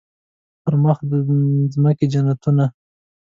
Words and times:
پر 0.63 0.73
مخ 0.83 0.97
د 1.09 1.11
مځکي 1.83 2.05
د 2.09 2.11
جنتونو 2.13 2.65